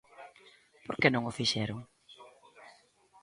Por 0.85 0.95
que 1.01 1.09
non 1.11 1.27
o 1.29 1.35
fixeron? 1.39 1.79